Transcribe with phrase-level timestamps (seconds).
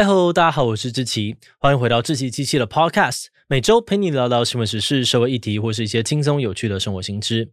[0.00, 7.50] 嗨喽，大家好，我是志奇，欢迎回到志奇机器的 Podcast，每周陪你聊聊新闻时事、社会议题，或是一些轻松有趣的生活新知。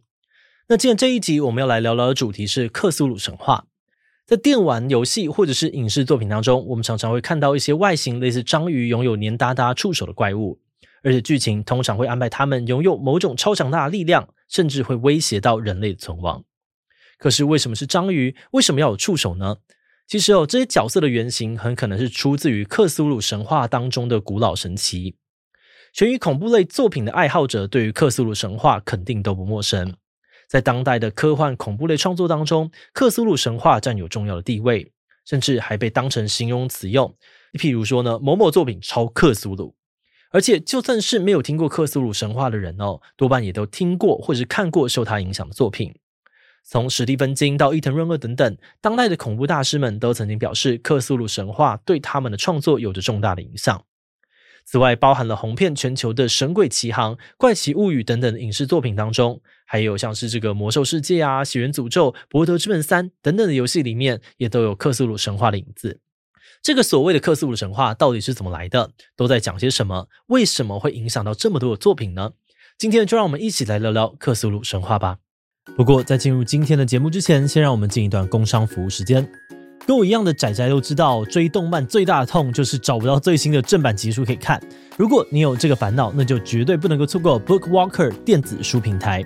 [0.68, 3.66] 那今天这一集我们要来聊聊的主题是克苏鲁神话。
[4.24, 10.60] 在电玩游戏或者是影视作品当中，我们常常会看到一些外形类似章鱼、拥有黏哒哒触手的怪物，
[11.02, 16.44] 而且剧情通常会安排他们拥有某种超强大的力量，甚至会威胁到人类的存亡。
[17.18, 18.36] 可是为什么是章鱼？
[18.52, 19.56] 为什么要有触手呢？
[20.06, 25.16] 其实哦，这些角色的原型很可能是出自于克苏鲁神话当中的古老神奇。
[25.92, 29.94] 悬疑恐怖类作品的爱好者对于克苏鲁神话肯定都不陌生。
[30.48, 34.92] 在当代的科幻恐怖类创作当中，克苏鲁神话占有重要的地位，
[35.24, 37.12] 甚至还被当成形容词用。
[37.54, 39.74] 譬如说呢，某某作品超克苏鲁，
[40.30, 45.92] 而且就算是没有听过克苏鲁神话的人哦，多半也都听过或是看过受他影响的作品。
[46.68, 53.84] 从史蒂芬金到伊藤润二等等，当代的恐怖大师们都曾经表示，克苏鲁神话对他们的创作有着重大的影响。
[54.64, 66.00] 此外，包含了红遍全球的《神鬼奇航》《怪奇物语》等等的影视作品当中，还有像是这个《魔兽世界》啊，《血源诅咒》《博德之门三》等等的游戏里面，也都有克苏鲁神话的影子。
[66.60, 68.90] 这个所谓的克苏鲁神话到底是怎么来的？
[69.14, 70.08] 都在讲些什么？
[70.26, 72.32] 为什么会影响到这么多的作品呢？
[72.76, 75.18] 今天就让我们一起来聊聊克苏鲁神话吧。
[75.74, 79.26] 不过，在进入今天的节目之前，先让我们进一段工商服务时间。
[79.86, 84.60] 跟我一样的仔仔都知道，追动漫最大的痛就是找不到最新的正版集数可以看。
[84.96, 89.24] 如果你有这个烦恼，那就绝对不能够错过 BookWalker 电子书平台。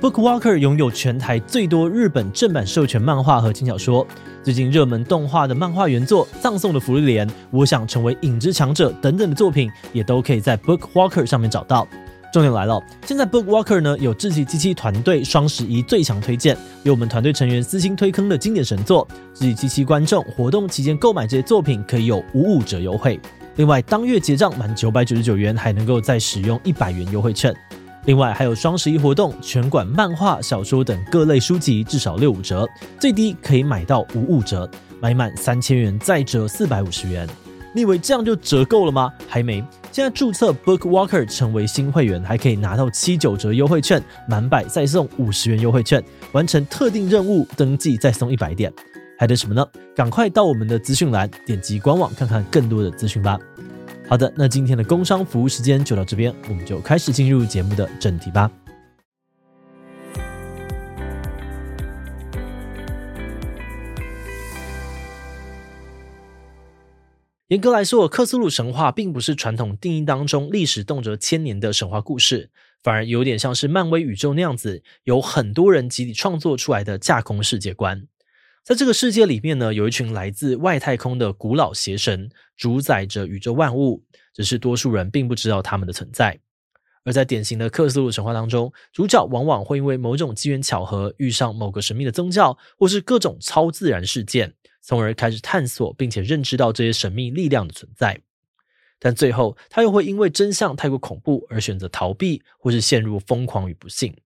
[0.00, 4.06] BookWalker 拥有全台最多日本正版授权漫画和轻小说，
[4.42, 11.86] 最近热门动画的漫画原作、葬送的芙莉莲、我想成为影之强者等等的作品，也都可以在 BookWalker 上面找到。
[12.32, 23.18] 重点来了，现在 BookWalker 呢有志祺七七团队双十一最强推荐，有我们团队成员私心推坑的经典神作，志祺七七观众活动期间购买这些作品可以有五五折优惠。
[23.56, 27.52] 另外当月结账满九百九十九元还能够再使用一百元优惠券。
[28.06, 32.66] 另外还有双十一活动，全馆漫画、小说等各类书籍至少六五折，
[32.98, 37.28] 最低可以买到五五折，买满三千元再折四百五十元。
[37.72, 39.12] 你以为这样就折够了吗？
[39.28, 39.64] 还没。
[39.92, 48.72] 现在注册 BookWalker 成为新会员，还可以拿到七九折优惠券，满百再送五十元优惠券，完成特定任务登记再送一百点，
[49.18, 49.66] 还等什么呢？
[49.94, 53.38] 赶快到我们的资讯栏点击官网看看更多的资讯吧。
[54.08, 58.50] 好的，那今天的工商服务时间就到这边，我们就开始进入节目的正题吧。
[67.50, 72.48] 严格来说，克苏鲁神话并不是传统定义当中历史动辄千年的神话故事，
[72.80, 78.06] 反而有点像是漫威宇宙那样子，有很多人集体创作出来的架空世界观。
[78.62, 86.38] 在这个世界里面呢，有一群来自外太空的古老邪神，主宰着宇宙万物，只是多数人并不知道他们的存在。
[87.04, 94.54] 而在典型的克苏鲁神话当中，主角往往会因为某种机缘巧合遇上某个神秘的宗教，或是各种超自然事件。
[94.82, 98.18] 从而开始探索，并且认知到这些神秘力量的存在，
[98.98, 104.16] 但最后他又会因为真相太过恐怖而选择逃避，或是陷入疯狂与不幸。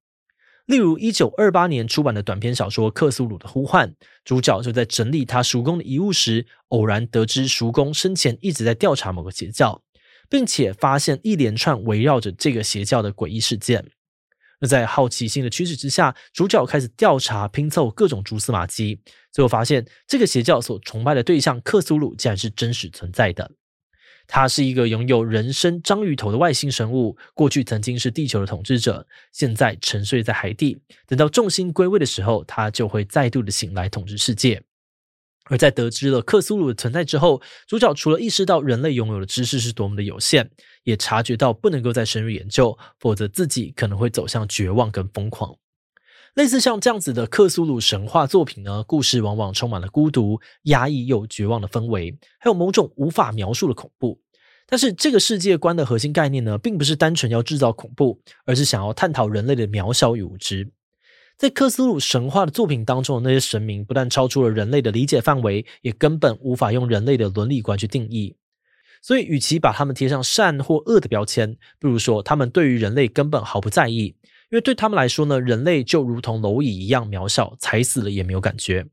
[0.66, 3.90] 例如，一九二八年出版的短篇小说《克苏鲁的呼唤》，
[4.24, 9.82] 主角就在整理他叔公的遗物时，偶然得知叔公生前一直在调查某个邪教，
[10.28, 13.84] 并且发现一连串围绕着这个邪教的诡异事件。
[14.60, 19.00] 那在好奇心的驱使之下，主角开始调查，拼凑各种蛛丝马迹，
[19.32, 23.50] 最后发现这个邪教所崇拜的对象克苏鲁竟然是真实存在的。
[24.26, 30.80] 他是一个拥有人身章鱼头的外星生物，过去曾经是地球的统治者，现在沉睡在海底。
[31.06, 34.62] 等到众星归位的时候，他就会再度的醒来统治世界。
[35.44, 40.50] 而在得知了克苏鲁的存在之后，主角除了意识到人类拥有的知识是多么的有限，
[40.84, 45.56] 也察觉到不能够再深入研究，否则自己可能会走向绝望跟疯狂。
[46.34, 54.20] 类似像这样子的克苏鲁神话作品呢，故事往往充满了孤独、压抑又绝望的氛围，还有某种无法描述的恐怖。
[54.66, 60.72] 但是这个世界观的核心概念呢，并不是单纯要制造恐怖，而是想要探讨人类的渺小与无知。
[61.36, 68.36] 在克苏鲁神话的作品当中的那些神明，不但超出了人类的理解范围，也根本无法用人类的伦理观去定义。
[69.02, 74.06] 所以，与其把他们贴上善或恶的标签，不如说他们对于人类根本毫不在意，
[74.50, 78.86] 因为对他们来说呢，人类就如同蝼蚁一样渺小，踩死了也没有感觉。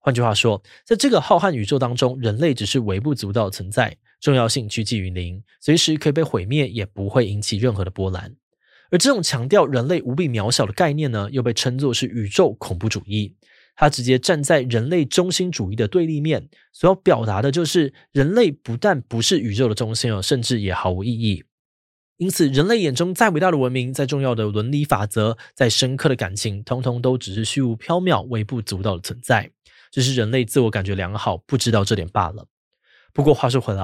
[0.00, 8.34] 换句话说，在这个浩瀚宇宙当中，人类只是微不足道的存在，重要性趋近于零，随时可以被毁灭，也不会引起任何的波澜。
[8.90, 13.34] 而这种强调人类无比渺小的概念呢，又被称作是宇宙恐怖主义。
[13.76, 21.44] 它直接站在人类中心主义的对立面，所要表达的就是人类不但不是宇宙的中心哦，甚至也毫无意义。
[22.16, 29.52] 因此，人类眼中再伟大的文明、再重要的伦理法则、再深刻的感情，通通都只是虚无缥缈、微不足道的存在。
[29.92, 32.48] 只是人类自我感觉良好，不知道这点罢了。
[33.12, 33.82] 不过话说回来，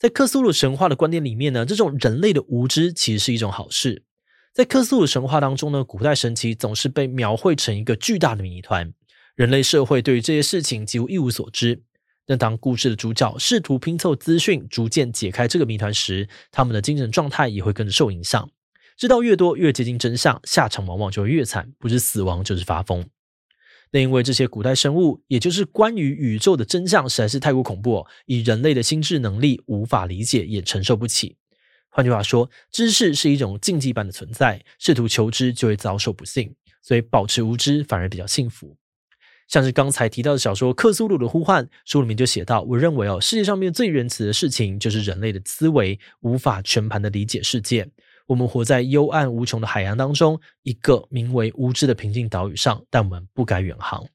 [0.00, 4.02] 在克苏鲁神话的观点里面呢，这种人类的无知其实是一种好事。
[4.56, 8.90] 在克苏鲁神话当中呢，古代神祇总是被描绘成一个巨大的谜团，
[9.34, 11.82] 人类社会对于这些事情几乎一无所知。
[12.28, 18.48] 那当故事的主角试图拼凑资讯，逐渐解开这个谜团时，他们的精神状态也会跟着受影响。
[18.96, 23.04] 知道越多，越接近真相，下场往往就会越惨，不是死亡就是发疯。
[23.90, 31.36] 那因为这些古代生物，也就是关于宇宙的真相实在是太过恐怖，以人类的心智能力无法理解，也承受不起。
[31.96, 38.76] 换句话说，知识是一种禁忌般的存在，试图求知就会遭受不幸，所以保持无知反而比较幸福。
[39.48, 47.88] 像是刚才提到的小说《克苏鲁的呼唤》，书里面就写到：“我认为哦，世界上面最仁慈的事情，就是人类的思维无法全盘的理解世界。
[48.26, 54.06] 我们活在幽暗无穷的海洋当中，一个名为无知的平静岛屿上，但我们不该远航。”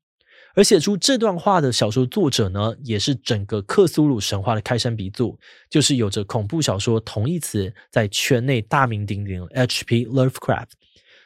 [0.56, 5.38] 而写出这段话的小说作者呢，也是整个克苏鲁神话的开山鼻祖，
[5.70, 10.06] 就是有着恐怖小说同义词在圈内大名鼎鼎的 H.P.
[10.06, 10.70] Lovecraft。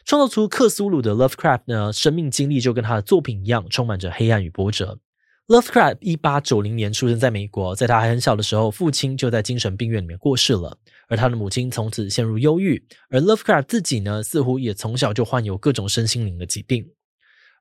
[0.06, 5.00] 创造出克苏鲁的 Lovecraft 呢，生命经历就跟他的作品一样，充满着黑暗与波折。
[5.48, 10.77] Lovecraft 一八九零年出生在美国，在他还很小的时候，父亲就在精神病院里面过世了，
[11.07, 12.83] 而他的母亲从此陷入忧郁。
[13.10, 16.88] 而 Lovecraft 自己呢，似乎也从小就患有各种身心灵的疾病。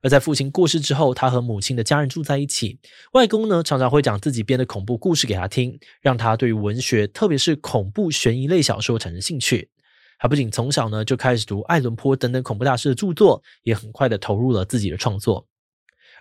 [0.05, 2.77] 而在父亲过世之后，他和母亲的家人住在一起，
[3.13, 9.71] 外公呢，常常会讲自己编的恐怖故事给他听，让他对于文学，特别是恐怖悬疑类小说产生兴趣。
[10.19, 15.47] 他不仅从小呢就开始读爱伦坡等等恐怖大师的著作，也很快的投入了自己的创作。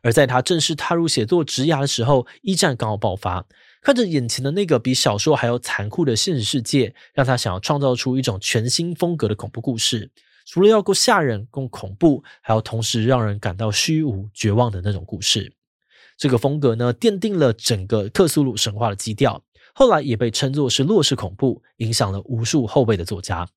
[0.03, 3.45] 而在他正式踏入写作职涯的时候，一战刚好爆发，
[3.83, 10.11] 看着眼前的那个比小说还要残酷的现实世界，让他想要创造出一种全新风格的恐怖故事。
[10.45, 15.53] 除了要够吓人、够恐怖，还要同时让人感到虚无、绝望的那种故事。
[16.17, 19.43] 这个风格呢，奠定了整个克苏鲁神话的基调，
[19.75, 23.49] 后来也被称作是洛氏恐怖，影响了无数后辈的作家。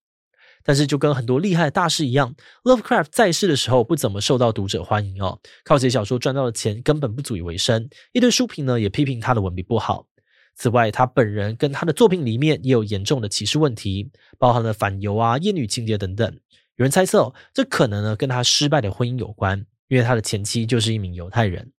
[0.64, 5.40] 但是，就跟很多厉害的大师一样，Lovecraft 在世的时候不怎么受到读者欢迎哦。
[5.64, 10.08] 靠写小说赚到的钱根本不足以为生，一堆书评呢也批评他的文笔不好。
[10.56, 16.38] 此外，他本人跟他的作品里面也有严重的歧视问题，包含了反犹啊、厌女情节等等。
[16.78, 21.72] 有人猜测，这可能呢跟他失败的婚姻有关，因为他的前妻就是一名犹太人。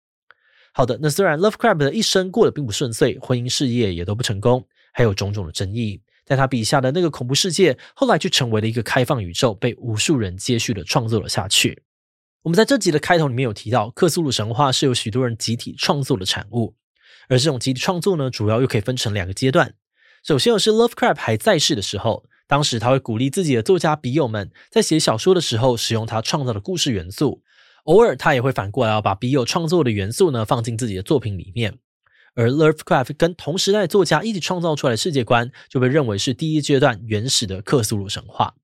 [0.75, 6.03] 好的，那虽然 Lovecraft 的一生过得并不顺遂，婚姻事业也都不成功，还有种种的争议。
[6.25, 11.83] 在他笔下的那个恐怖世界，后来却成为了一个开放宇宙，被无数人接续的创作了下去。
[12.43, 16.75] 我们在这集的开头里面有提到，克苏鲁神话是由许多人集体创作的产物，
[17.29, 19.75] 而这种集体创作呢，主要又可以分成两个阶段。
[20.23, 27.43] 首先，是 Lovecraft 还在世的时候，当时他会鼓励自己的作家笔友们在写小说的时候使用他创造的故事元素，
[27.85, 31.79] 偶尔他也会反过来把笔友创作的元素呢放进自己的作品里面。
[32.35, 38.55] 而 Lovecraft 跟同时代作家一起创造出来的世界观，就被认为是第一阶段原始的克苏鲁神话。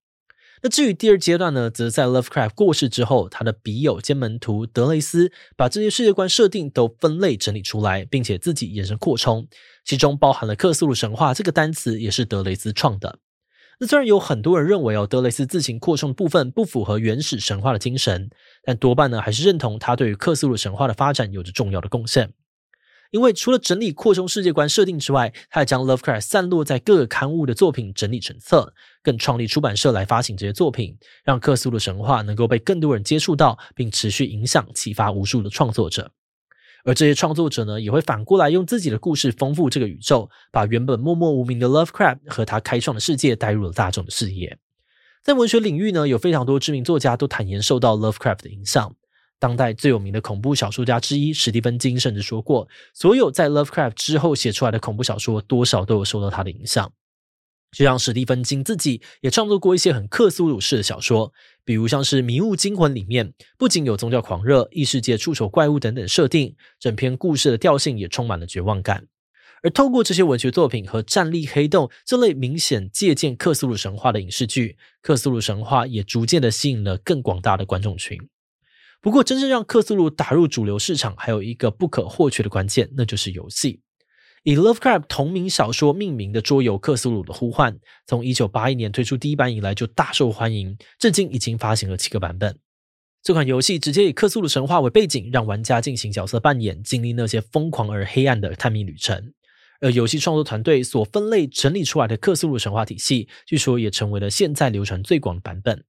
[0.62, 9.46] 那至于第二阶段呢，则在 Lovecraft 过世之后，他的笔友兼门徒德雷斯把这些世界观设定都分类整理出来，并且自己延伸扩充，
[9.84, 13.18] 其中包含了克苏鲁神话这个单词，也是德雷斯创的。
[13.80, 18.30] 那虽然有很多人认为哦，德雷斯自行扩充的部分不符合原始神话的精神，
[18.62, 22.32] 但多半呢还是认同他对于克苏鲁神话的发展有着重要的贡献。
[23.10, 36.10] 因为除了整理扩充世界观设定之外，他还将 Lovecraft 散落在各个刊物的作品整理成册，更创立出版社来发行这些作品，让克苏鲁神话能够被更多人接触到，并持续影响、启发无数的创作者。
[36.84, 44.56] 而这些创作者呢，也会反过来用自己的故事丰富这个宇宙，把原本默默无名的 Lovecraft 和他开创的世界带入了大众的视野。
[45.22, 48.94] 在文学领域呢，有非常多知名作家都坦言受到 Lovecraft 的影响。
[49.38, 56.90] 当代最有名的恐怖小说家之一史蒂芬金甚至说过，所有在 Lovecraft 之后写出来的恐怖小说，多少都有受到他的影响。
[57.74, 61.32] 就像史蒂芬金自己也创作过一些很克苏鲁式的小说，
[61.64, 69.08] 比如像是《迷雾惊魂》里面，不仅有宗教狂热、异世界触手怪物等等设定，整篇故事的调性也充满了绝望感。
[69.62, 78.18] 而透过这些文学作品和《战栗黑洞》这类明显借鉴克苏鲁神话的影视剧，克苏鲁神话也逐渐的吸引了更广大的观众群。
[79.00, 83.80] 不过，真正让克苏鲁打入主流市场，还有一个不可或缺的关键，那就是游戏。
[84.44, 87.72] 以 Lovecraft 同名小说命名的桌游《克苏鲁的呼唤》，
[88.06, 92.58] 从一九八一年推出第一版以来就大受欢迎，至今已经发行了七个版本。
[93.22, 99.32] 这款游戏直接以克苏鲁神话为背景，让玩家进行角色扮演，经历那些疯狂而黑暗的探秘旅程。
[99.80, 105.84] 而游戏创作团队所分类整理出来的克苏鲁神话体系，据说也成为了现在流传最广的版本。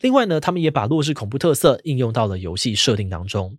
[0.00, 3.58] 另外呢，他们也把洛氏恐怖特色应用到了游戏设定当中。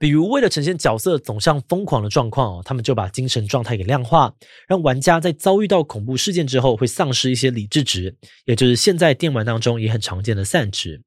[0.00, 4.34] 比如，为了呈现角色走向疯狂的状况哦，他们就把精神状态给量化，
[4.66, 8.16] 让玩家在遭遇到恐怖事件之后会丧失一些理智值，
[8.46, 11.02] 也就是现在电玩当中也很常见的散值。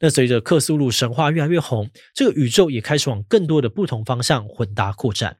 [0.00, 5.36] 那随着克苏鲁神话越来越红，这个宇宙也开始往更多的不同方向混搭扩展，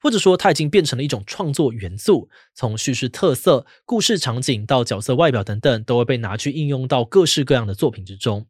[0.00, 8.46] 或者说它已经变成了一种创作元素，从叙事特色、故事场景到角色外表等等，都会被拿去应用到各式各样的作品之中。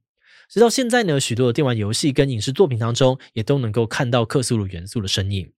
[0.49, 5.51] 直到现在呢，许多的电玩游戏跟影视作品当中，也都能够看到克苏鲁元素的身影。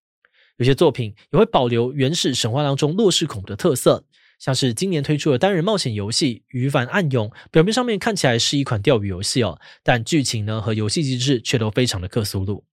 [0.56, 4.04] 有些作品也会保留原始神话当中洛氏恐怖的特色。
[4.38, 12.64] 像是今年推出的单人冒险游戏《鱼帆暗涌》，表面上面看起来是一款钓鱼游戏哦，但剧情呢和游戏机制却都非常的克苏鲁。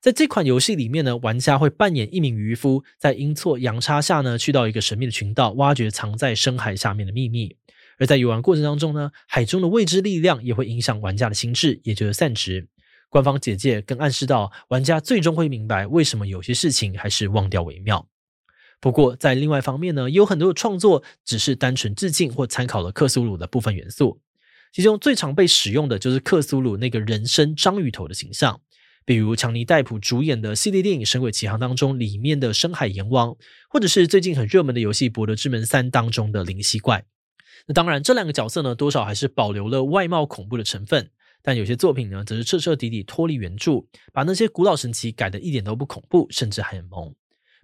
[0.00, 7.56] 在这款游戏里面呢，玩家会扮演一名渔夫，在阴错阳差下呢，去到一个神秘的群岛，挖掘藏在深海下面的秘密。
[7.98, 12.68] 而在游玩过程当中呢，海中的未知力量也会影响玩家的心智，也就是散值。
[13.08, 18.08] 官方简介更暗示到，玩家最终会明白为什么有些事情还是忘掉为妙。
[18.80, 24.20] 不过，在另外一方面呢，有很多的创作只是单纯致敬或参考了克苏鲁的部分元素，
[24.72, 28.60] 其中最常被使用的就是克苏鲁那个人身章鱼头的形象，
[29.04, 33.36] 比如强尼戴普主演的系列电影《神鬼奇航》当中里面的深海阎王，
[33.68, 37.04] 或者是最近很热门的游戏《博德之门三》当中的灵犀怪。
[37.66, 41.10] 那当然，这两个角色呢，多少还是保留了外貌恐怖的成分，
[41.42, 47.14] 但有些作品呢，则是彻彻底底脱离原著，把那些古老神奇改得一点都不恐怖，甚至还很萌。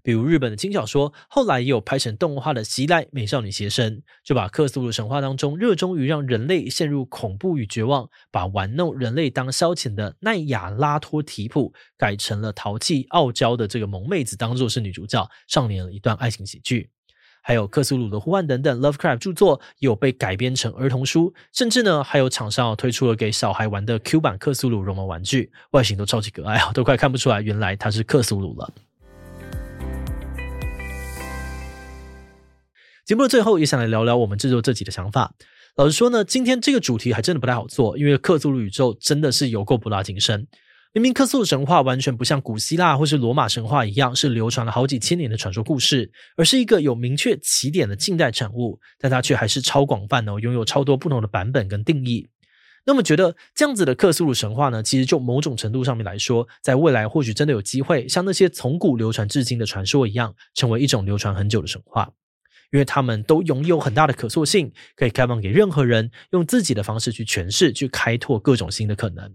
[0.00, 16.88] 比如日本的轻小说，后来也有拍成动画的《袭来美少女邪神》，就把克苏鲁神话当中热衷于让人类陷入恐怖与绝望，把玩弄人类当消遣的奈亚拉托提普改成了淘气傲娇的这个萌妹子，当做是女主角，上演了一段爱情喜剧。
[17.48, 28.70] 还有克苏鲁的呼唤等等，Lovecraft 著作有被改编成儿童书，甚至呢，还有厂商推出了给小孩玩的 Q 版克苏鲁绒毛玩具，外形都超级可爱啊，都快看不出来原来它是克苏鲁了。
[33.06, 35.32] 节目的最后，也想来聊聊我们制作这集的想法。
[35.76, 40.46] 老实说呢，今天这个主题还真的不太好做，因为克苏鲁宇宙真的是有够博大精深。
[40.98, 52.28] 明明克苏鲁神话完全不像古希腊或是罗马神话一样是流传了好几千年的传说故事，而是一个有明确起点的近代产物，但它却还是超广泛哦，拥有超多不同的版本跟定义。
[52.84, 62.10] 那么，觉得这样子的克苏鲁神话呢，其实就某种程度上面来说，在未来或许真的有机会像那些从古流传至今的传说一样，成为一种流传很久的神话。
[62.72, 69.32] 因为他们都拥有很大的可塑性，可以开放给任何人用自己的方式去诠释、去开拓各种新的可能。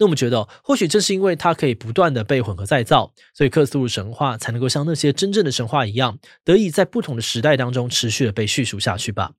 [0.00, 9.32] 那我们觉得，或许正是因为它可以不断的被混合再造，所以克苏鲁神话才能够像那些真正的神话一样，得以在不同的时代当中持续的被叙述下去吧。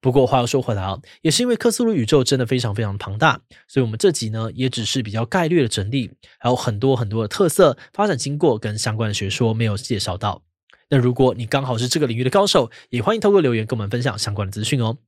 [0.00, 6.10] 不过话又说回来啊，也是因为克苏鲁宇宙真的非常非常庞大，所以我们这集呢也只是比较概略的整理，
[6.40, 10.42] 还有很多很多的特色、发展经过跟相关的学说没有介绍到。
[10.90, 14.98] 那如果你刚好是这个领域的高手，也欢迎透过留言跟我们分享相关的资讯哦。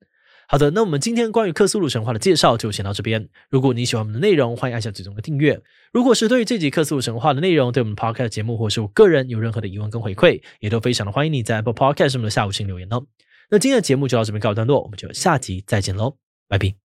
[0.48, 3.28] 好的，那我们今天关于克苏鲁神话的介绍就先到这边。
[3.50, 5.60] 如果你喜欢我们的内容，欢迎按下最终的订阅。
[5.92, 13.04] 如果是对于这集克苏鲁神话的内容，对我们 Podcast 节目或是我个人有任何的疑问跟回馈，也都非常的欢迎你在 Apple Podcast 上面的下午请留言哦。
[13.50, 16.16] 那今天的节目就到这边告一段落，我们就下集再见喽，
[16.48, 16.85] 拜拜。